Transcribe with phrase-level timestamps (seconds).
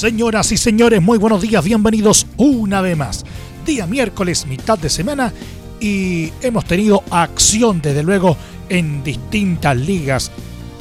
[0.00, 3.22] Señoras y señores, muy buenos días, bienvenidos una vez más.
[3.66, 5.30] Día miércoles, mitad de semana,
[5.78, 8.34] y hemos tenido acción, desde luego,
[8.70, 10.30] en distintas ligas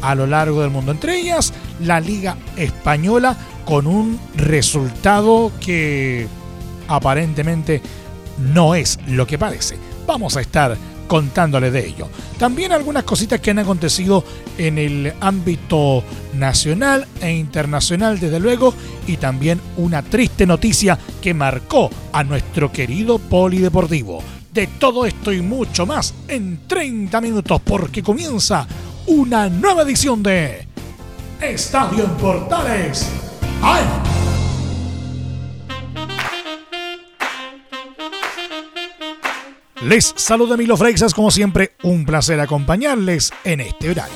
[0.02, 0.94] a lo largo del mundo.
[0.94, 1.52] Entre ellas,
[1.82, 6.26] la Liga Española, con un resultado que
[6.88, 7.82] aparentemente
[8.38, 9.76] no es lo que parece.
[10.08, 10.78] Vamos a estar
[11.10, 12.08] contándole de ello.
[12.38, 14.24] También algunas cositas que han acontecido
[14.58, 16.04] en el ámbito
[16.36, 18.74] nacional e internacional, desde luego,
[19.08, 24.24] y también una triste noticia que marcó a nuestro querido polideportivo.
[24.54, 28.68] De todo esto y mucho más en 30 minutos, porque comienza
[29.08, 30.68] una nueva edición de
[31.42, 33.10] Estadio en Portales.
[33.62, 34.09] ¡Ay!
[39.82, 44.14] Les saluda Milo Freixas, como siempre, un placer acompañarles en este horario.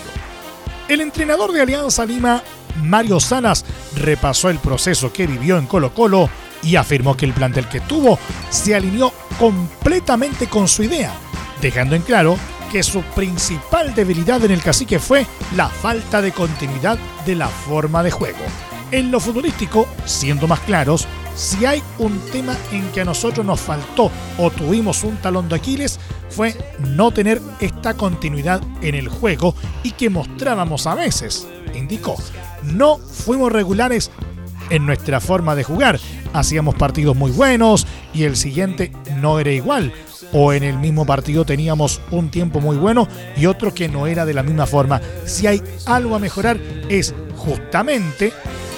[0.90, 2.44] El entrenador de Alianza Lima,
[2.84, 3.64] Mario Salas,
[3.96, 6.30] repasó el proceso que vivió en Colo Colo
[6.64, 11.14] y afirmó que el plantel que tuvo se alineó completamente con su idea,
[11.62, 12.36] dejando en claro
[12.70, 18.04] que su principal debilidad en el cacique fue la falta de continuidad de la forma
[18.04, 18.44] de juego.
[18.92, 23.60] En lo futbolístico, siendo más claros, si hay un tema en que a nosotros nos
[23.60, 29.56] faltó o tuvimos un talón de Aquiles, fue no tener esta continuidad en el juego
[29.84, 32.16] y que mostrábamos a veces, indicó.
[32.64, 34.12] No fuimos regulares
[34.70, 36.00] en nuestra forma de jugar.
[36.34, 39.94] Hacíamos partidos muy buenos y el siguiente no era igual.
[40.32, 43.08] O en el mismo partido teníamos un tiempo muy bueno
[43.38, 45.00] y otro que no era de la misma forma.
[45.26, 48.34] Si hay algo a mejorar es justamente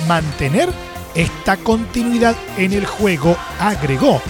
[0.07, 0.69] mantener
[1.15, 4.21] esta continuidad en el juego, agregó.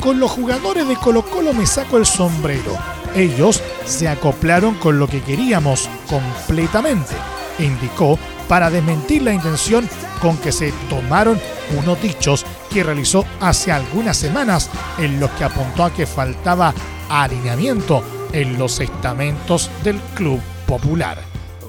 [0.00, 2.76] Con los jugadores de Colo Colo me saco el sombrero.
[3.14, 7.14] Ellos se acoplaron con lo que queríamos completamente,
[7.58, 8.18] indicó
[8.48, 9.88] para desmentir la intención
[10.22, 11.40] con que se tomaron
[11.76, 16.72] unos dichos que realizó hace algunas semanas en los que apuntó a que faltaba
[17.08, 21.18] alineamiento en los estamentos del Club Popular.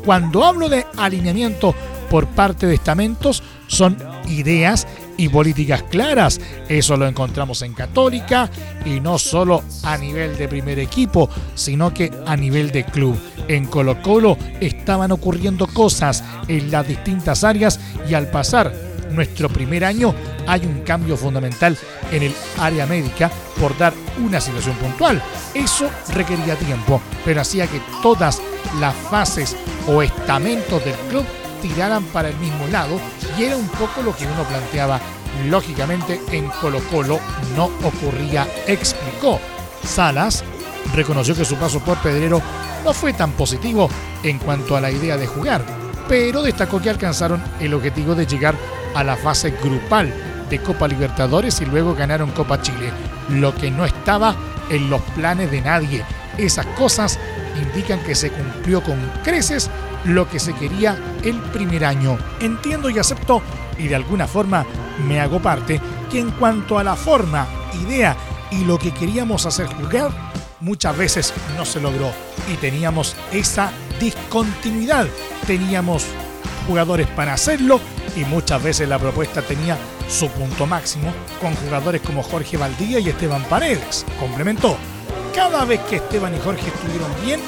[0.06, 1.74] Cuando hablo de alineamiento
[2.09, 3.97] por parte de estamentos, son
[4.28, 4.88] ideas
[5.18, 6.40] y políticas claras.
[6.68, 8.50] Eso lo encontramos en Católica
[8.86, 13.19] y no solo a nivel de primer equipo, sino que a nivel de club.
[13.48, 18.74] En Colo Colo estaban ocurriendo cosas en las distintas áreas y al pasar
[19.12, 20.14] nuestro primer año
[20.48, 21.78] hay un cambio fundamental
[22.12, 23.94] en el área médica por dar
[24.24, 25.22] una situación puntual.
[25.53, 28.42] Eso requería tiempo, pero hacía que todas
[28.80, 29.56] las fases
[29.88, 31.25] o estamentos del club
[31.62, 33.00] tiraran para el mismo lado
[33.38, 35.00] y era un poco lo que uno planteaba.
[35.47, 37.20] Lógicamente en Colo Colo
[37.56, 39.40] no ocurría, explicó.
[39.84, 40.44] Salas
[40.96, 42.42] reconoció que su paso por Pedrero
[42.84, 43.90] no fue tan positivo
[44.24, 45.64] en cuanto a la idea de jugar,
[46.08, 48.56] pero destacó que alcanzaron el objetivo de llegar
[48.96, 50.14] a la fase grupal
[50.50, 52.92] de Copa Libertadores y luego ganaron Copa Chile,
[53.30, 54.36] lo que no estaba
[54.69, 56.03] en los planes de nadie.
[56.38, 57.19] Esas cosas
[57.62, 59.69] indican que se cumplió con creces
[60.06, 62.18] lo que se quería el primer año.
[62.40, 63.42] Entiendo y acepto
[63.78, 64.66] y de alguna forma
[65.08, 65.80] me hago parte
[66.12, 67.48] que en cuanto a la forma,
[67.82, 68.16] idea
[68.52, 70.12] y lo que queríamos hacer jugar,
[70.60, 72.12] muchas veces no se logró
[72.52, 75.08] y teníamos esa discontinuidad.
[75.46, 76.06] Teníamos
[76.68, 77.80] jugadores para hacerlo
[78.16, 79.78] y muchas veces la propuesta tenía
[80.10, 84.06] su punto máximo con jugadores como Jorge Valdía y Esteban Paredes.
[84.20, 84.78] Complementó.
[85.34, 87.40] Cada vez que Esteban y Jorge estuvieron bien,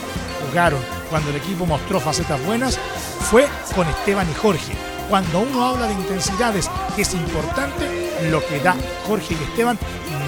[0.52, 2.78] jugaron cuando el equipo mostró facetas buenas
[3.20, 4.74] fue con Esteban y Jorge.
[5.10, 8.76] Cuando uno habla de intensidades, es importante, lo que da
[9.08, 9.78] Jorge y Esteban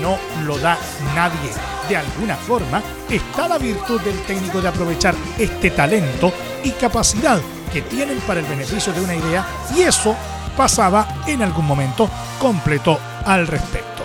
[0.01, 0.77] no lo da
[1.15, 1.51] nadie.
[1.87, 6.33] De alguna forma, está la virtud del técnico de aprovechar este talento
[6.63, 7.39] y capacidad
[7.71, 9.45] que tienen para el beneficio de una idea
[9.75, 10.15] y eso
[10.57, 12.09] pasaba en algún momento
[12.39, 14.03] completo al respecto.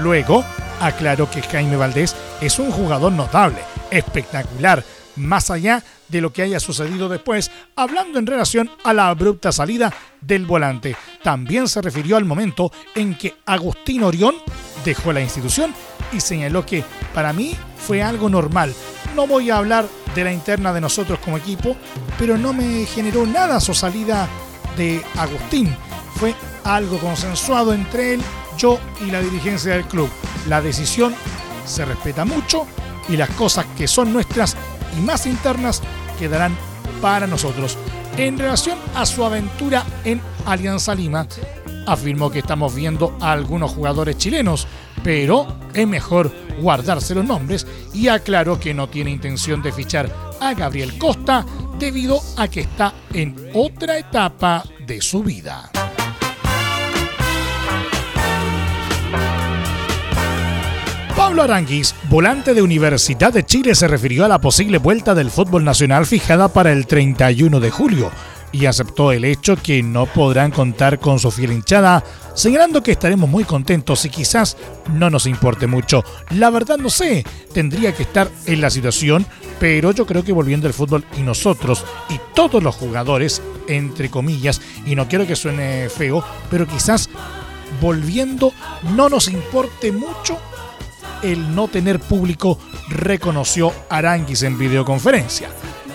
[0.00, 0.44] Luego,
[0.80, 3.58] aclaró que Jaime Valdés es un jugador notable,
[3.90, 4.82] espectacular,
[5.16, 9.92] más allá de lo que haya sucedido después, hablando en relación a la abrupta salida
[10.20, 10.96] del volante.
[11.22, 14.34] También se refirió al momento en que Agustín Orión
[14.84, 15.74] dejó la institución
[16.12, 17.56] y señaló que para mí
[17.86, 18.74] fue algo normal.
[19.14, 21.76] No voy a hablar de la interna de nosotros como equipo,
[22.18, 24.28] pero no me generó nada su salida
[24.76, 25.74] de Agustín.
[26.16, 26.34] fue
[26.64, 28.22] algo consensuado entre él,
[28.56, 30.08] yo y la dirigencia del club.
[30.48, 31.14] La decisión
[31.66, 32.66] se respeta mucho
[33.08, 34.56] y las cosas que son nuestras
[34.96, 35.82] y más internas
[36.18, 36.56] quedarán
[37.00, 37.76] para nosotros.
[38.16, 41.26] En relación a su aventura en Alianza Lima,
[41.86, 44.66] afirmó que estamos viendo a algunos jugadores chilenos,
[45.02, 46.30] pero es mejor
[46.60, 50.10] guardarse los nombres y aclaró que no tiene intención de fichar
[50.40, 51.44] a Gabriel Costa
[51.78, 55.70] debido a que está en otra etapa de su vida.
[61.22, 65.62] Pablo Aranguis, volante de Universidad de Chile, se refirió a la posible vuelta del fútbol
[65.62, 68.10] nacional fijada para el 31 de julio
[68.50, 72.02] y aceptó el hecho que no podrán contar con su fiel hinchada,
[72.34, 74.56] señalando que estaremos muy contentos y quizás
[74.94, 76.02] no nos importe mucho.
[76.30, 77.24] La verdad no sé,
[77.54, 79.24] tendría que estar en la situación,
[79.60, 84.60] pero yo creo que volviendo el fútbol y nosotros y todos los jugadores, entre comillas,
[84.84, 87.08] y no quiero que suene feo, pero quizás
[87.80, 88.52] volviendo
[88.96, 90.36] no nos importe mucho
[91.22, 92.58] el no tener público,
[92.88, 95.48] reconoció Aranguis en videoconferencia.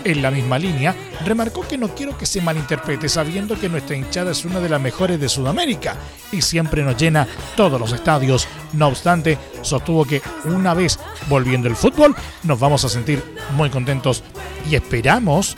[0.03, 0.95] En la misma línea,
[1.25, 4.79] remarcó que no quiero que se malinterprete sabiendo que nuestra hinchada es una de las
[4.79, 5.97] mejores de Sudamérica
[6.31, 7.27] y siempre nos llena
[7.57, 8.47] todos los estadios.
[8.71, 13.21] No obstante, sostuvo que una vez volviendo el fútbol nos vamos a sentir
[13.56, 14.24] muy contentos
[14.69, 15.57] y esperamos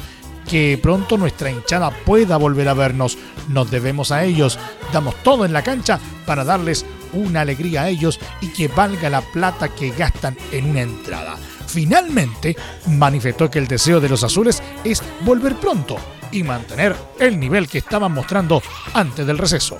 [0.50, 3.18] que pronto nuestra hinchada pueda volver a vernos.
[3.50, 4.58] Nos debemos a ellos,
[4.92, 9.22] damos todo en la cancha para darles una alegría a ellos y que valga la
[9.22, 11.38] plata que gastan en una entrada.
[11.68, 12.56] Finalmente,
[12.88, 15.98] manifestó que el deseo de los azules es volver pronto
[16.32, 18.62] y mantener el nivel que estaban mostrando
[18.94, 19.78] antes del receso.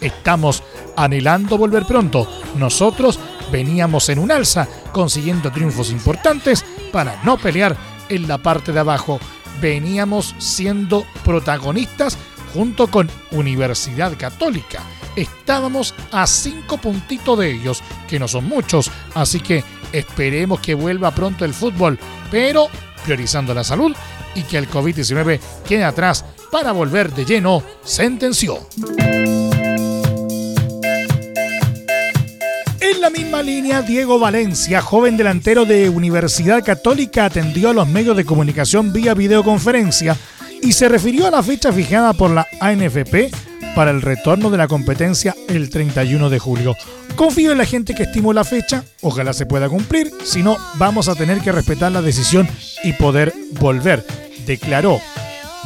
[0.00, 0.62] Estamos
[0.96, 2.28] anhelando volver pronto.
[2.56, 3.18] Nosotros
[3.50, 7.76] veníamos en un alza, consiguiendo triunfos importantes para no pelear
[8.08, 9.18] en la parte de abajo.
[9.60, 12.18] Veníamos siendo protagonistas
[12.54, 14.82] junto con Universidad Católica.
[15.16, 21.10] Estábamos a cinco puntitos de ellos, que no son muchos, así que Esperemos que vuelva
[21.14, 21.98] pronto el fútbol,
[22.30, 22.68] pero
[23.04, 23.94] priorizando la salud
[24.34, 28.66] y que el COVID-19 quede atrás para volver de lleno, sentenció.
[33.00, 38.14] En la misma línea, Diego Valencia, joven delantero de Universidad Católica, atendió a los medios
[38.14, 40.18] de comunicación vía videoconferencia
[40.60, 43.30] y se refirió a la fecha fijada por la ANFP
[43.74, 46.76] para el retorno de la competencia el 31 de julio.
[47.16, 51.08] Confío en la gente que estimó la fecha, ojalá se pueda cumplir, si no vamos
[51.08, 52.46] a tener que respetar la decisión
[52.84, 54.04] y poder volver,
[54.44, 55.00] declaró.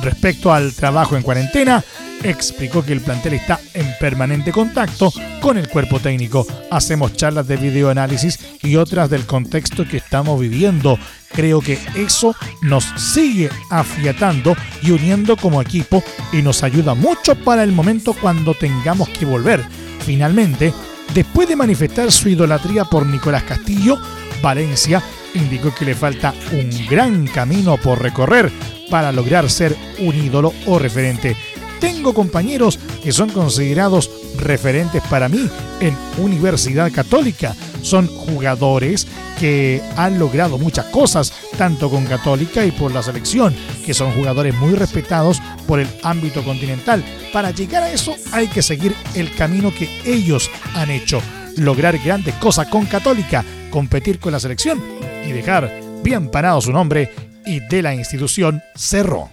[0.00, 1.82] Respecto al trabajo en cuarentena,
[2.24, 6.46] explicó que el plantel está en permanente contacto con el cuerpo técnico.
[6.70, 10.98] Hacemos charlas de videoanálisis y otras del contexto que estamos viviendo.
[11.32, 17.62] Creo que eso nos sigue afiatando y uniendo como equipo y nos ayuda mucho para
[17.62, 19.62] el momento cuando tengamos que volver.
[20.04, 20.72] Finalmente,
[21.14, 23.98] después de manifestar su idolatría por Nicolás Castillo,
[24.42, 25.02] Valencia
[25.34, 28.50] indicó que le falta un gran camino por recorrer
[28.90, 31.36] para lograr ser un ídolo o referente
[31.84, 35.50] tengo compañeros que son considerados referentes para mí
[35.81, 37.54] en Universidad Católica.
[37.82, 39.06] Son jugadores
[39.38, 43.54] que han logrado muchas cosas, tanto con Católica y por la selección,
[43.84, 47.04] que son jugadores muy respetados por el ámbito continental.
[47.34, 51.20] Para llegar a eso hay que seguir el camino que ellos han hecho,
[51.58, 54.82] lograr grandes cosas con Católica, competir con la selección
[55.29, 55.70] y dejar
[56.03, 57.10] bien parado su nombre
[57.44, 59.29] y de la institución cerró.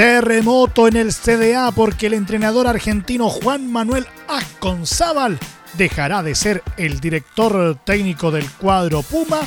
[0.00, 5.38] Terremoto en el CDA porque el entrenador argentino Juan Manuel Asconzábal
[5.74, 9.40] dejará de ser el director técnico del cuadro Puma,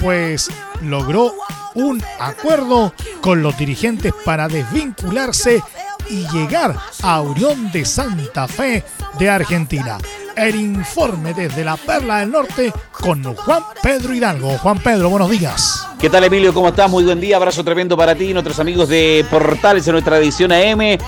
[0.00, 0.50] pues
[0.80, 1.34] logró
[1.74, 5.62] un acuerdo con los dirigentes para desvincularse
[6.08, 8.84] y llegar a Unión de Santa Fe
[9.18, 9.98] de Argentina.
[10.34, 14.56] El informe desde la Perla del Norte con Juan Pedro Hidalgo.
[14.56, 15.87] Juan Pedro, buenos días.
[15.98, 16.54] ¿Qué tal Emilio?
[16.54, 16.88] ¿Cómo estás?
[16.88, 20.52] Muy buen día, abrazo tremendo para ti y nuestros amigos de Portales en nuestra edición
[20.52, 20.80] AM.
[20.80, 20.98] Eh,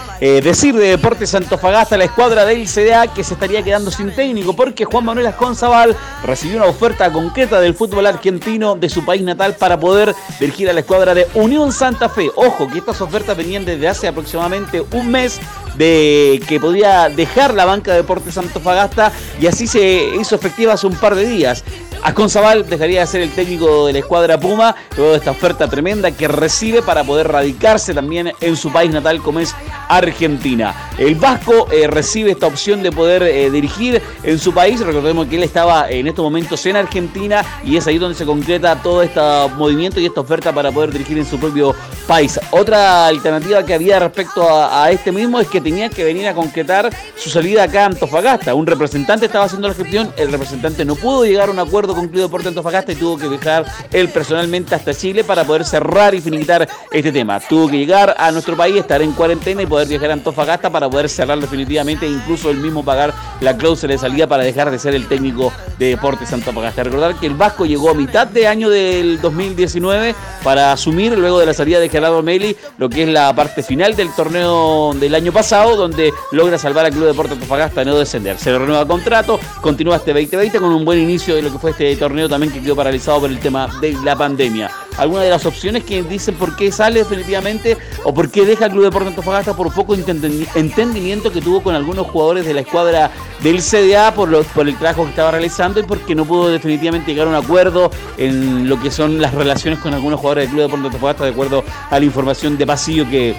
[0.43, 4.85] decir de Deportes Antofagasta, la escuadra del CDA que se estaría quedando sin técnico porque
[4.85, 9.79] Juan Manuel Asconzabal recibió una oferta concreta del fútbol argentino de su país natal para
[9.79, 12.29] poder dirigir a la escuadra de Unión Santa Fe.
[12.35, 15.39] Ojo, que estas ofertas venían desde hace aproximadamente un mes
[15.77, 20.89] de que podía dejar la banca de Deportes Antofagasta y así se hizo efectiva hace
[20.89, 21.63] un par de días.
[22.03, 26.11] Asconzabal dejaría de ser el técnico de la escuadra Puma luego de esta oferta tremenda
[26.11, 29.55] que recibe para poder radicarse también en su país natal como es
[29.91, 30.75] Argentina.
[30.99, 34.81] El Vasco eh, recibe esta opción de poder eh, dirigir en su país.
[34.81, 38.77] Recordemos que él estaba en estos momentos en Argentina y es ahí donde se concreta
[38.83, 39.21] todo este
[39.57, 41.75] movimiento y esta oferta para poder dirigir en su propio
[42.07, 42.39] país.
[42.51, 46.91] Otra alternativa que había respecto a, este mismo es que tenía que venir a concretar
[47.17, 48.55] su salida acá a Antofagasta.
[48.55, 52.09] Un representante estaba haciendo la gestión, el representante no pudo llegar a un acuerdo con
[52.09, 56.21] Club Deporte Antofagasta y tuvo que viajar él personalmente hasta Chile para poder cerrar y
[56.21, 57.41] finiquitar este tema.
[57.41, 60.89] Tuvo que llegar a nuestro país, estar en cuarentena y poder viajar a Antofagasta para
[60.89, 64.79] poder cerrar definitivamente e incluso él mismo pagar la cláusula de salida para dejar de
[64.79, 66.85] ser el técnico de Deportes Antofagasta.
[66.85, 71.47] Recordar que el Vasco llegó a mitad de año del 2019 para asumir luego de
[71.47, 75.33] la salida de Gerardo Meli lo que es la parte final del torneo del año
[75.33, 78.39] pasado donde logra salvar al Club Deportes Antofagasta no descender.
[78.39, 81.97] Se renueva contrato, continúa este 2020 con un buen inicio de lo que fue este
[81.97, 84.71] torneo también que quedó paralizado por el tema de la pandemia.
[85.01, 88.73] Algunas de las opciones que dicen por qué sale definitivamente o por qué deja el
[88.73, 93.11] Club Deportes Antofagasta por poco entendimiento que tuvo con algunos jugadores de la escuadra
[93.43, 97.29] del CDA por, por el trabajo que estaba realizando y porque no pudo definitivamente llegar
[97.29, 100.85] a un acuerdo en lo que son las relaciones con algunos jugadores del Club Deportes
[100.85, 103.35] Antofagasta de acuerdo a la información de pasillo que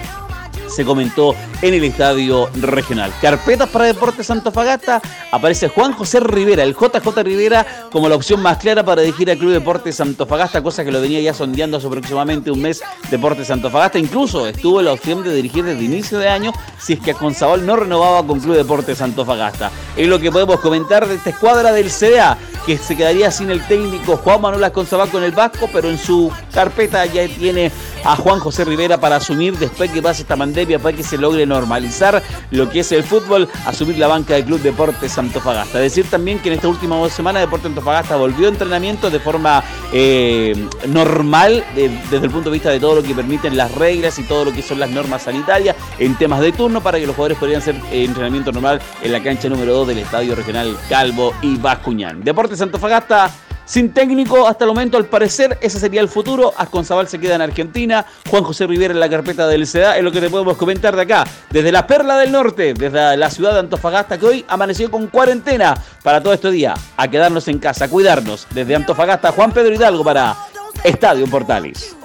[0.74, 3.12] se comentó en el estadio regional.
[3.20, 5.00] Carpetas para Deportes Santofagasta,
[5.30, 9.38] aparece Juan José Rivera, el JJ Rivera, como la opción más clara para dirigir al
[9.38, 13.98] Club Deportes Santofagasta, cosa que lo venía ya sondeando hace aproximadamente un mes Deportes Santofagasta.
[13.98, 17.76] Incluso estuvo la opción de dirigir desde inicio de año si es que Conzabal no
[17.76, 19.70] renovaba con Club Deportes Santofagasta.
[19.96, 23.66] Es lo que podemos comentar de esta escuadra del CDA, que se quedaría sin el
[23.66, 27.72] técnico Juan Manuel Conzabal con el Vasco, pero en su carpeta ya tiene
[28.04, 31.44] a Juan José Rivera para asumir después que pase esta pandemia, para que se logre
[31.44, 35.78] normalizar lo que es el fútbol, asumir la banca del Club Deportes Antofagasta.
[35.78, 39.62] Decir también que en esta última dos semanas Deportes Antofagasta volvió a entrenamiento de forma
[39.92, 44.22] eh, normal desde el punto de vista de todo lo que permiten las reglas y
[44.22, 47.38] todo lo que son las normas sanitarias en temas de turno para que los jugadores
[47.38, 51.56] podrían hacer eh, entrenamiento normal en la cancha número 2 del Estadio Regional Calvo y
[51.56, 52.22] Bascuñán.
[52.22, 53.30] Deportes Antofagasta
[53.64, 56.52] sin técnico hasta el momento, al parecer, ese sería el futuro.
[56.56, 58.04] Asconzabal se queda en Argentina.
[58.30, 59.96] Juan José Rivera en la carpeta del CDA.
[59.96, 61.24] Es lo que te podemos comentar de acá.
[61.50, 65.74] Desde la Perla del Norte, desde la ciudad de Antofagasta, que hoy amaneció con cuarentena
[66.02, 66.74] para todo este día.
[66.96, 68.46] A quedarnos en casa, a cuidarnos.
[68.50, 70.36] Desde Antofagasta, Juan Pedro Hidalgo para
[70.84, 71.96] Estadio Portales.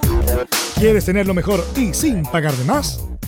[0.78, 3.00] ¿Quieres tener lo mejor y sin pagar de más?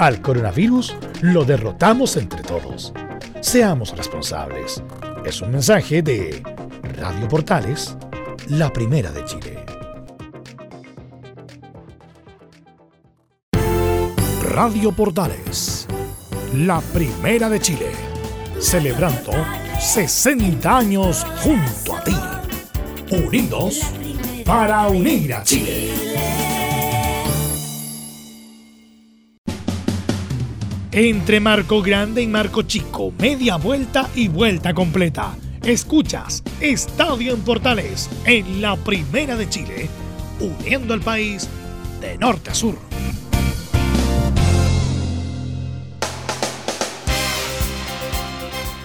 [0.00, 2.94] al coronavirus lo derrotamos entre todos.
[3.40, 4.82] Seamos responsables.
[5.26, 6.42] Es un mensaje de
[6.96, 7.96] Radio Portales,
[8.48, 9.64] la primera de Chile.
[14.50, 15.86] Radio Portales,
[16.54, 17.92] la primera de Chile,
[18.58, 19.32] celebrando
[19.78, 22.16] 60 años junto a ti,
[23.10, 23.82] unidos
[24.46, 26.09] para unir a Chile.
[31.02, 35.34] Entre Marco Grande y Marco Chico, media vuelta y vuelta completa.
[35.64, 39.88] Escuchas Estadio en Portales en la Primera de Chile,
[40.40, 41.48] uniendo al país
[42.02, 42.76] de norte a sur.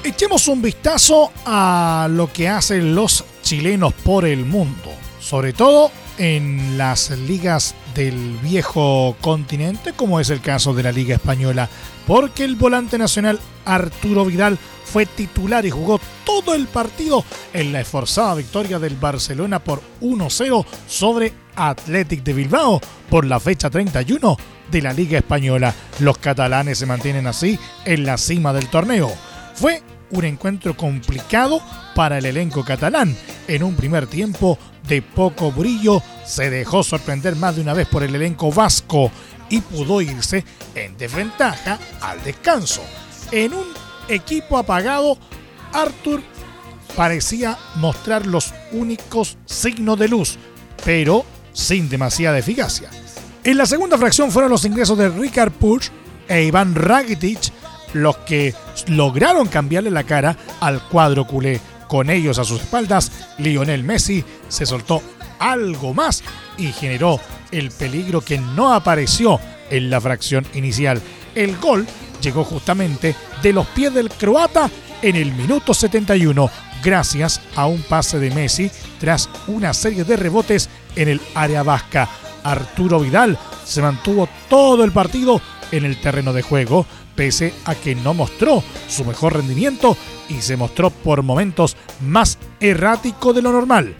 [0.01, 6.77] Echemos un vistazo a lo que hacen los chilenos por el mundo, sobre todo en
[6.77, 11.69] las ligas del viejo continente, como es el caso de la Liga Española,
[12.07, 17.81] porque el volante nacional Arturo Vidal fue titular y jugó todo el partido en la
[17.81, 22.79] esforzada victoria del Barcelona por 1-0 sobre Athletic de Bilbao
[23.09, 24.37] por la fecha 31
[24.71, 25.73] de la Liga Española.
[25.99, 29.11] Los catalanes se mantienen así en la cima del torneo.
[29.55, 29.81] Fue
[30.11, 31.61] un encuentro complicado
[31.95, 33.15] para el elenco catalán.
[33.47, 34.57] En un primer tiempo
[34.87, 39.11] de poco brillo, se dejó sorprender más de una vez por el elenco vasco
[39.49, 42.81] y pudo irse en desventaja al descanso.
[43.31, 43.65] En un
[44.07, 45.17] equipo apagado,
[45.73, 46.21] Arthur
[46.95, 50.37] parecía mostrar los únicos signos de luz,
[50.83, 52.89] pero sin demasiada eficacia.
[53.43, 55.89] En la segunda fracción fueron los ingresos de Ricard Puch
[56.27, 57.51] e Iván Rakitic
[57.93, 58.53] los que
[58.87, 61.61] lograron cambiarle la cara al cuadro culé.
[61.87, 65.01] Con ellos a sus espaldas, Lionel Messi se soltó
[65.39, 66.23] algo más
[66.57, 67.19] y generó
[67.51, 69.39] el peligro que no apareció
[69.69, 71.01] en la fracción inicial.
[71.33, 71.85] El gol
[72.21, 74.69] llegó justamente de los pies del croata
[75.01, 76.49] en el minuto 71,
[76.83, 82.09] gracias a un pase de Messi tras una serie de rebotes en el área vasca.
[82.43, 87.95] Arturo Vidal se mantuvo todo el partido en el terreno de juego, pese a que
[87.95, 89.97] no mostró su mejor rendimiento
[90.29, 93.95] y se mostró por momentos más errático de lo normal.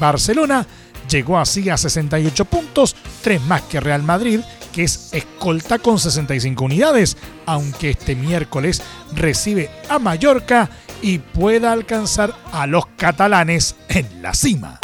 [0.00, 0.66] Barcelona
[1.08, 4.40] llegó así a 68 puntos, tres más que Real Madrid,
[4.72, 8.82] que es escolta con 65 unidades, aunque este miércoles
[9.14, 10.70] recibe a Mallorca
[11.02, 14.80] y pueda alcanzar a los catalanes en la cima.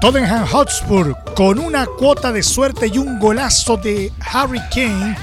[0.00, 5.16] Tottenham Hotspur, con una cuota de suerte y un golazo de Harry Kane,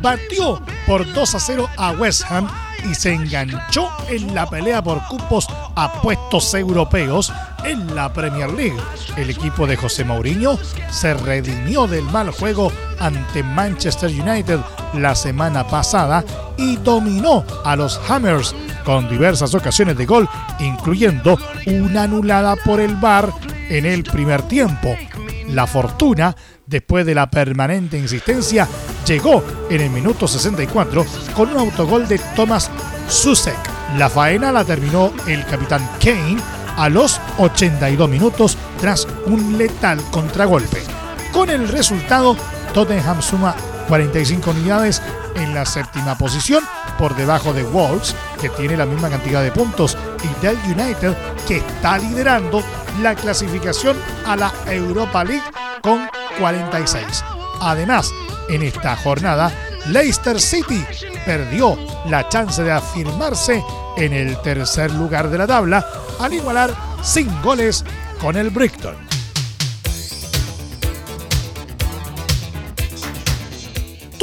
[0.00, 2.46] batió por 2 a 0 a West Ham
[2.88, 7.32] y se enganchó en la pelea por cupos a puestos europeos
[7.64, 8.78] en la Premier League.
[9.16, 14.60] El equipo de José Mourinho se redimió del mal juego ante Manchester United
[14.94, 16.24] la semana pasada
[16.56, 20.28] y dominó a los Hammers con diversas ocasiones de gol,
[20.60, 23.32] incluyendo una anulada por el VAR
[23.70, 24.94] en el primer tiempo.
[25.48, 28.68] La fortuna, después de la permanente insistencia,
[29.06, 32.70] llegó en el minuto 64 con un autogol de Thomas
[33.08, 33.56] Susek.
[33.96, 36.36] La faena la terminó el capitán Kane
[36.76, 40.82] a los 82 minutos tras un letal contragolpe.
[41.32, 42.36] Con el resultado,
[42.74, 43.54] Tottenham suma
[43.90, 45.02] 45 unidades
[45.34, 46.62] en la séptima posición,
[46.96, 51.16] por debajo de Wolves, que tiene la misma cantidad de puntos, y del United,
[51.48, 52.62] que está liderando
[53.02, 55.42] la clasificación a la Europa League
[55.82, 57.24] con 46.
[57.60, 58.12] Además,
[58.48, 59.52] en esta jornada,
[59.88, 60.86] Leicester City
[61.26, 61.76] perdió
[62.06, 63.60] la chance de afirmarse
[63.96, 65.84] en el tercer lugar de la tabla
[66.20, 66.72] al igualar
[67.02, 67.84] sin goles
[68.20, 69.09] con el Brighton.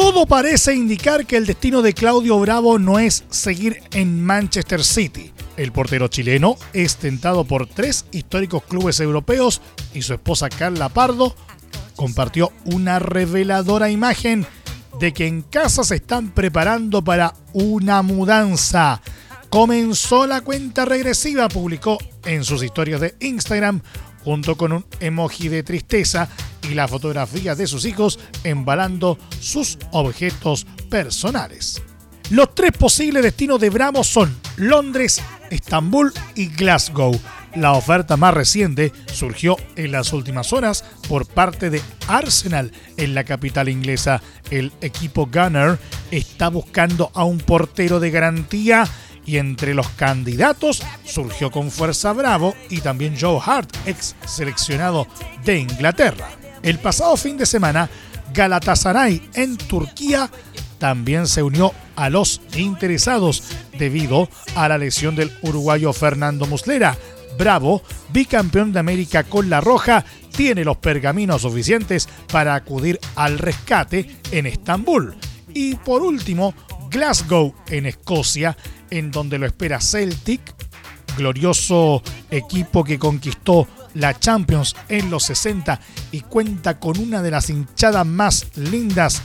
[0.08, 5.34] Todo parece indicar que el destino de Claudio Bravo no es seguir en Manchester City.
[5.58, 9.62] El portero chileno es tentado por tres históricos clubes europeos
[9.94, 11.36] y su esposa Carla Pardo
[11.98, 14.48] compartió una reveladora imagen
[14.98, 19.02] de que en casa se están preparando para una mudanza.
[19.50, 23.82] Comenzó la cuenta regresiva, publicó en sus historias de Instagram
[24.24, 26.30] junto con un emoji de tristeza
[26.70, 31.82] y la fotografía de sus hijos embalando sus objetos personales.
[32.30, 37.18] Los tres posibles destinos de Bravo son Londres, Estambul y Glasgow.
[37.56, 43.24] La oferta más reciente surgió en las últimas horas por parte de Arsenal en la
[43.24, 44.22] capital inglesa.
[44.52, 45.80] El equipo Gunner
[46.12, 48.88] está buscando a un portero de garantía
[49.26, 55.08] y entre los candidatos surgió con fuerza Bravo y también Joe Hart, ex seleccionado
[55.44, 56.37] de Inglaterra.
[56.64, 57.90] El pasado fin de semana,
[58.34, 60.30] Galatasaray en Turquía
[60.80, 63.44] también se unió a los interesados
[63.78, 66.98] debido a la lesión del uruguayo Fernando Muslera.
[67.38, 70.04] Bravo, bicampeón de América con la Roja,
[70.36, 75.16] tiene los pergaminos suficientes para acudir al rescate en Estambul.
[75.54, 76.54] Y por último,
[76.90, 78.56] Glasgow en Escocia,
[78.90, 80.42] en donde lo espera Celtic,
[81.18, 85.80] glorioso equipo que conquistó la Champions en los 60
[86.12, 89.22] y cuenta con una de las hinchadas más lindas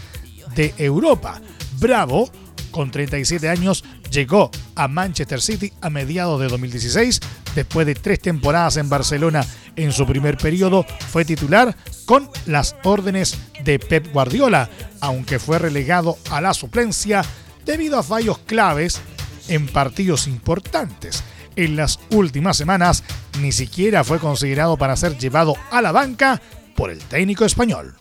[0.54, 1.40] de Europa.
[1.78, 2.30] Bravo,
[2.70, 7.20] con 37 años, llegó a Manchester City a mediados de 2016.
[7.54, 9.44] Después de tres temporadas en Barcelona
[9.76, 16.16] en su primer periodo, fue titular con las órdenes de Pep Guardiola, aunque fue relegado
[16.30, 17.22] a la suplencia
[17.66, 19.00] debido a fallos claves
[19.48, 21.22] en partidos importantes.
[21.56, 23.04] En las últimas semanas
[23.40, 26.40] ni siquiera fue considerado para ser llevado a la banca
[26.74, 27.94] por el técnico español.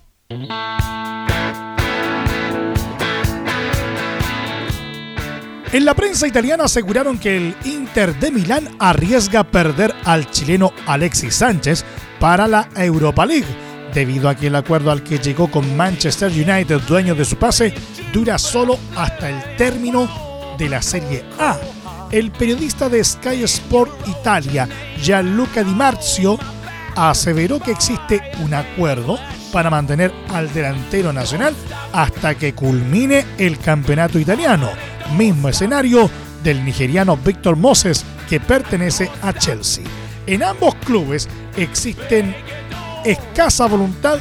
[5.74, 11.36] En la prensa italiana aseguraron que el Inter de Milán arriesga perder al chileno Alexis
[11.36, 11.86] Sánchez
[12.20, 13.48] para la Europa League,
[13.94, 17.74] debido a que el acuerdo al que llegó con Manchester United, dueño de su pase,
[18.12, 20.10] dura solo hasta el término
[20.58, 21.58] de la Serie A.
[22.12, 24.68] El periodista de Sky Sport Italia,
[25.02, 26.38] Gianluca Di Marzio,
[26.96, 29.18] aseveró que existe un acuerdo
[29.54, 31.56] para mantener al delantero nacional
[31.94, 34.70] hasta que culmine el campeonato italiano
[35.18, 36.10] mismo escenario
[36.44, 39.84] del nigeriano Víctor Moses que pertenece a Chelsea.
[40.28, 42.36] En ambos clubes existen
[43.04, 44.20] escasa voluntad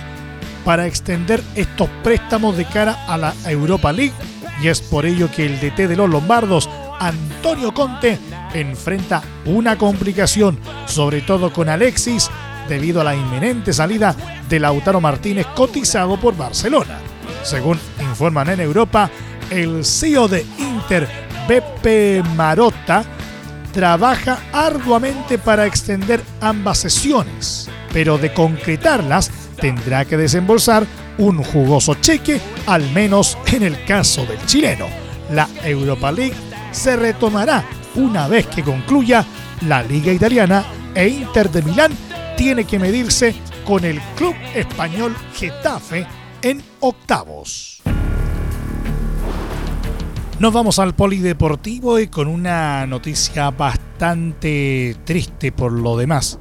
[0.64, 4.14] para extender estos préstamos de cara a la Europa League
[4.62, 6.68] y es por ello que el DT de los Lombardos,
[7.00, 8.18] Antonio Conte,
[8.52, 12.30] enfrenta una complicación, sobre todo con Alexis,
[12.68, 14.14] debido a la inminente salida
[14.48, 16.98] de Lautaro Martínez cotizado por Barcelona.
[17.42, 19.10] Según informan en Europa,
[19.50, 21.08] el CEO de Inter,
[21.48, 23.02] Beppe Marotta,
[23.72, 30.86] trabaja arduamente para extender ambas sesiones, pero de concretarlas tendrá que desembolsar
[31.16, 34.86] un jugoso cheque, al menos en el caso del chileno.
[35.30, 39.24] La Europa League se retomará una vez que concluya
[39.66, 41.92] la Liga Italiana e Inter de Milán
[42.36, 46.06] tiene que medirse con el club español Getafe
[46.42, 47.82] en octavos.
[50.38, 56.38] Nos vamos al polideportivo y con una noticia bastante triste por lo demás.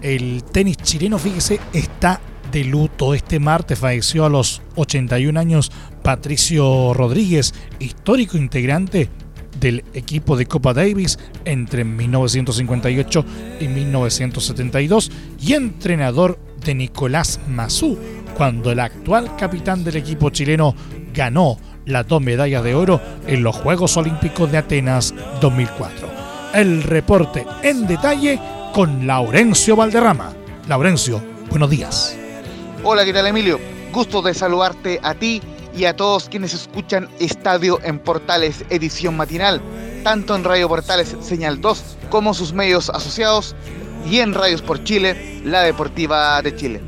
[0.00, 3.12] El tenis chileno, fíjese, está de luto.
[3.12, 5.70] Este martes falleció a los 81 años
[6.02, 9.10] Patricio Rodríguez, histórico integrante
[9.64, 13.24] del equipo de Copa Davis entre 1958
[13.60, 17.98] y 1972 y entrenador de Nicolás Mazú
[18.36, 20.74] cuando el actual capitán del equipo chileno
[21.14, 26.08] ganó las dos medallas de oro en los Juegos Olímpicos de Atenas 2004.
[26.52, 28.38] El reporte en detalle
[28.74, 30.34] con Laurencio Valderrama.
[30.68, 32.14] Laurencio, buenos días.
[32.82, 33.58] Hola, ¿qué tal Emilio?
[33.94, 35.40] Gusto de saludarte a ti
[35.76, 39.60] y a todos quienes escuchan Estadio en Portales edición matinal,
[40.02, 43.56] tanto en Radio Portales Señal 2 como sus medios asociados
[44.08, 46.80] y en Radios por Chile, la Deportiva de Chile.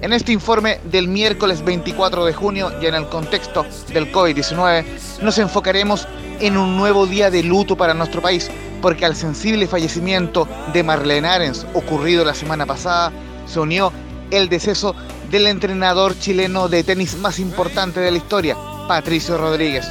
[0.00, 4.84] En este informe del miércoles 24 de junio y en el contexto del COVID-19,
[5.22, 6.06] nos enfocaremos
[6.40, 8.50] en un nuevo día de luto para nuestro país,
[8.82, 13.12] porque al sensible fallecimiento de Marlene Arens, ocurrido la semana pasada,
[13.46, 13.92] se unió
[14.30, 14.94] el deceso
[15.30, 18.56] del entrenador chileno de tenis más importante de la historia,
[18.88, 19.86] Patricio Rodríguez.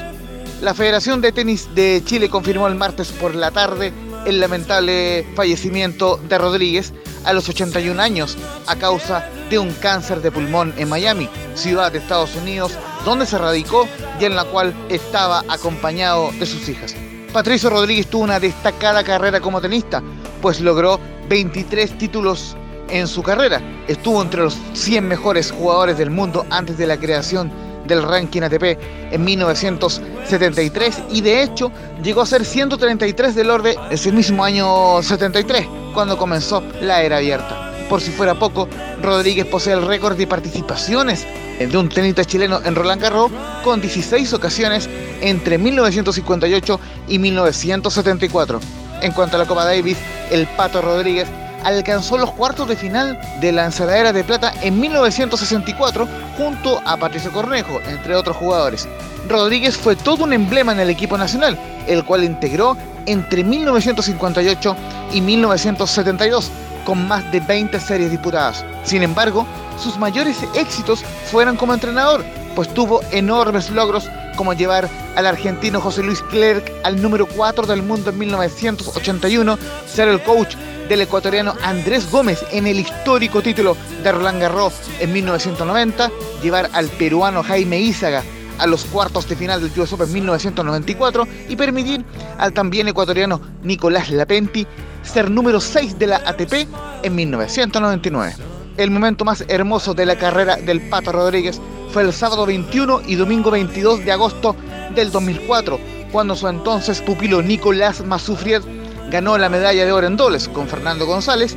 [0.62, 3.92] La Federación de Tenis de Chile confirmó el martes por la tarde
[4.26, 6.94] el lamentable fallecimiento de Rodríguez
[7.26, 12.00] a los 81 años a causa de un cáncer de pulmón en Miami, ciudad de
[12.00, 13.88] Estados Unidos, donde se radicó
[14.20, 16.96] y en la cual estaba acompañado de sus hijas.
[17.34, 20.02] Patricio Rodríguez tuvo una destacada carrera como tenista,
[20.42, 22.56] pues logró 23 títulos
[22.94, 23.60] en su carrera.
[23.88, 27.52] Estuvo entre los 100 mejores jugadores del mundo antes de la creación
[27.88, 28.78] del ranking ATP
[29.12, 35.68] en 1973 y de hecho llegó a ser 133 del orden ese mismo año 73
[35.94, 37.72] cuando comenzó la era abierta.
[37.90, 38.70] Por si fuera poco,
[39.02, 41.28] Rodríguez posee el récord de participaciones
[41.60, 43.32] de un tenista chileno en Roland Garros
[43.64, 44.90] con 16 ocasiones
[45.22, 46.80] entre 1958
[47.10, 48.60] y 1974.
[49.02, 49.98] En cuanto a la Copa Davis,
[50.32, 51.28] el Pato Rodríguez
[51.64, 57.32] alcanzó los cuartos de final de la ensaladera de plata en 1964 junto a Patricio
[57.32, 58.88] Cornejo, entre otros jugadores.
[59.28, 64.76] Rodríguez fue todo un emblema en el equipo nacional, el cual integró entre 1958
[65.14, 66.52] y 1972,
[66.86, 68.66] con más de 20 series disputadas.
[68.84, 69.46] Sin embargo,
[69.82, 72.24] sus mayores éxitos fueron como entrenador,
[72.56, 77.84] pues tuvo enormes logros como llevar al argentino José Luis Clerc al número 4 del
[77.84, 80.56] mundo en 1981, ser el coach
[80.90, 86.88] del ecuatoriano Andrés Gómez en el histórico título de Roland Garros en 1990, llevar al
[86.90, 88.24] peruano Jaime Ízaga
[88.60, 92.06] a los cuartos de final del US Open en 1994 y permitir
[92.38, 94.68] al también ecuatoriano Nicolás Lapenti
[95.02, 96.68] ser número 6 de la ATP
[97.04, 98.36] en 1999.
[98.78, 101.62] El momento más hermoso de la carrera del Pato Rodríguez
[101.94, 104.56] fue el sábado 21 y domingo 22 de agosto
[104.96, 105.80] del 2004,
[106.12, 108.64] cuando su entonces pupilo Nicolás Masufrier
[109.12, 111.56] ganó la medalla de oro en dobles con Fernando González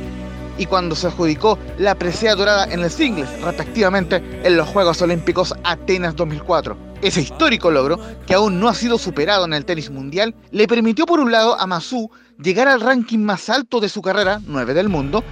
[0.59, 5.55] y cuando se adjudicó la presea dorada en el singles, respectivamente en los Juegos Olímpicos
[5.63, 6.77] Atenas 2004.
[7.01, 11.07] Ese histórico logro, que aún no ha sido superado en el tenis mundial, le permitió
[11.07, 14.87] por un lado a Masu llegar al ranking más alto de su carrera, 9 del
[14.87, 15.23] mundo,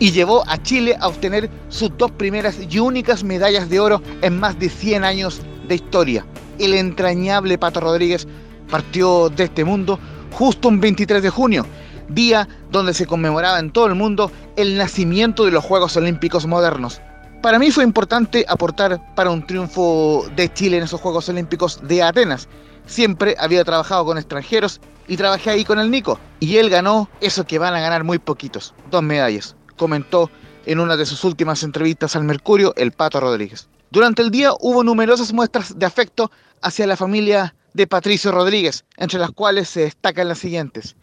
[0.00, 4.40] y llevó a Chile a obtener sus dos primeras y únicas medallas de oro en
[4.40, 6.26] más de 100 años de historia.
[6.58, 8.26] El entrañable Pato Rodríguez
[8.68, 10.00] partió de este mundo
[10.32, 11.66] justo un 23 de junio,
[12.08, 17.00] día donde se conmemoraba en todo el mundo el nacimiento de los Juegos Olímpicos modernos.
[17.42, 22.02] Para mí fue importante aportar para un triunfo de Chile en esos Juegos Olímpicos de
[22.02, 22.48] Atenas.
[22.86, 26.18] Siempre había trabajado con extranjeros y trabajé ahí con el Nico.
[26.38, 30.30] Y él ganó eso que van a ganar muy poquitos, dos medallas, comentó
[30.66, 33.66] en una de sus últimas entrevistas al Mercurio el Pato Rodríguez.
[33.90, 39.18] Durante el día hubo numerosas muestras de afecto hacia la familia de Patricio Rodríguez, entre
[39.18, 40.96] las cuales se destacan las siguientes.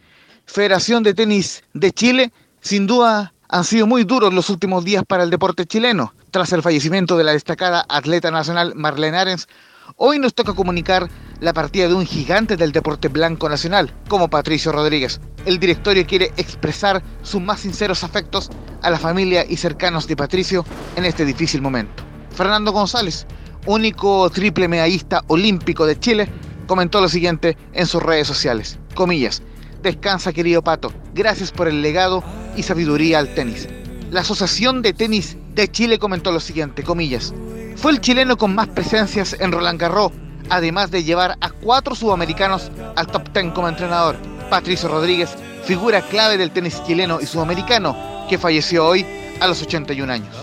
[0.46, 5.24] Federación de Tenis de Chile, sin duda han sido muy duros los últimos días para
[5.24, 6.14] el deporte chileno.
[6.30, 9.48] Tras el fallecimiento de la destacada atleta nacional Marlene Arens,
[9.96, 11.10] hoy nos toca comunicar
[11.40, 15.20] la partida de un gigante del deporte blanco nacional, como Patricio Rodríguez.
[15.46, 18.50] El directorio quiere expresar sus más sinceros afectos
[18.82, 22.04] a la familia y cercanos de Patricio en este difícil momento.
[22.36, 23.26] Fernando González,
[23.66, 26.30] único triple medallista olímpico de Chile,
[26.68, 28.80] comentó lo siguiente en sus redes sociales.
[28.94, 29.42] Comillas,
[29.82, 30.92] Descansa, querido Pato.
[31.14, 32.24] Gracias por el legado
[32.56, 33.68] y sabiduría al tenis.
[34.12, 37.34] La Asociación de Tenis de Chile comentó lo siguiente, comillas.
[37.76, 40.12] Fue el chileno con más presencias en Roland Garros,
[40.50, 44.16] además de llevar a cuatro sudamericanos al top ten como entrenador.
[44.50, 47.96] Patricio Rodríguez, figura clave del tenis chileno y sudamericano,
[48.30, 49.06] que falleció hoy
[49.40, 50.36] a los 81 años.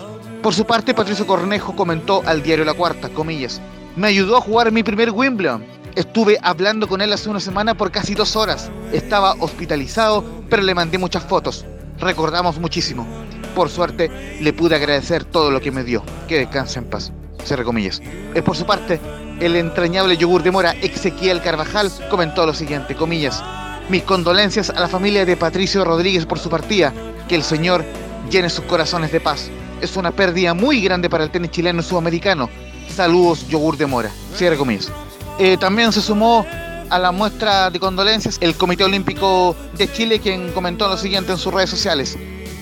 [0.43, 3.61] Por su parte, Patricio Cornejo comentó al diario La Cuarta, comillas,
[3.97, 5.65] me ayudó a jugar mi primer Wimbledon
[5.95, 8.69] Estuve hablando con él hace una semana por casi dos horas.
[8.93, 11.65] Estaba hospitalizado, pero le mandé muchas fotos.
[12.01, 13.07] Recordamos muchísimo.
[13.55, 16.03] Por suerte, le pude agradecer todo lo que me dio.
[16.27, 17.13] Que descanse en paz.
[17.45, 18.03] Se comillas.
[18.35, 18.99] Es por su parte,
[19.41, 23.43] el entrañable yogur de mora Ezequiel Carvajal comentó lo siguiente, comillas.
[23.89, 26.93] Mis condolencias a la familia de Patricio Rodríguez por su partida.
[27.29, 27.85] Que el Señor
[28.31, 29.51] llene sus corazones de paz.
[29.81, 32.49] Es una pérdida muy grande para el tenis chileno y sudamericano.
[32.89, 34.11] Saludos, yogur de mora.
[34.37, 34.91] Cierre comillas.
[35.39, 36.47] Eh, también se sumó
[36.91, 41.39] a la muestra de condolencias el Comité Olímpico de Chile, quien comentó lo siguiente en
[41.39, 42.17] sus redes sociales.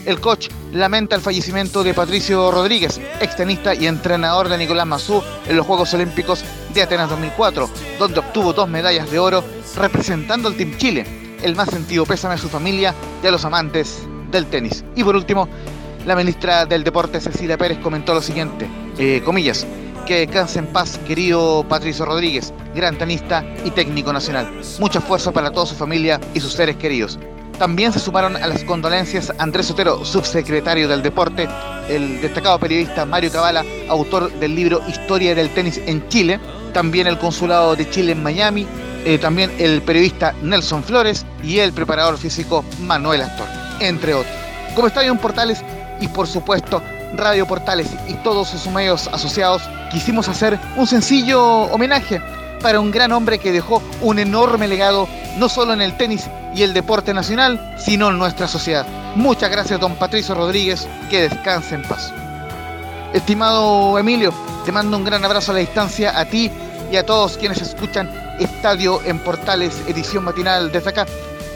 [0.05, 5.57] El coach lamenta el fallecimiento de Patricio Rodríguez, extenista y entrenador de Nicolás Mazú en
[5.57, 9.45] los Juegos Olímpicos de Atenas 2004, donde obtuvo dos medallas de oro
[9.77, 11.07] representando al Team Chile.
[11.41, 14.85] El más sentido pésame a su familia y a los amantes del tenis.
[14.97, 15.49] Y por último,
[16.05, 19.65] la ministra del Deporte Cecilia Pérez comentó lo siguiente, eh, comillas,
[20.05, 24.51] que descanse en paz, querido Patricio Rodríguez, gran tenista y técnico nacional.
[24.81, 27.21] Mucho esfuerzo para toda su familia y sus seres queridos.
[27.59, 31.49] También se sumaron a las condolencias Andrés Sotero, subsecretario del Deporte,
[31.89, 36.41] el destacado periodista Mario Cabala, autor del libro Historia del Tenis en Chile,
[36.73, 38.67] también el Consulado de Chile en Miami,
[39.05, 43.47] eh, también el periodista Nelson Flores y el preparador físico Manuel Astor,
[43.81, 44.35] entre otros.
[44.75, 45.63] Como Estadio Portales
[46.01, 46.83] y por supuesto
[47.15, 52.21] Radio Portales y todos sus medios asociados, quisimos hacer un sencillo homenaje
[52.63, 56.63] para un gran hombre que dejó un enorme legado no solo en el tenis y
[56.63, 58.87] el deporte nacional, sino en nuestra sociedad.
[59.17, 62.13] Muchas gracias, don Patricio Rodríguez, que descanse en paz.
[63.13, 64.33] Estimado Emilio,
[64.65, 66.51] te mando un gran abrazo a la distancia a ti
[66.91, 71.07] y a todos quienes escuchan Estadio en Portales, edición matinal desde acá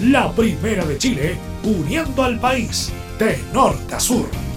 [0.00, 4.51] La primera de Chile, uniendo al país de norte a sur.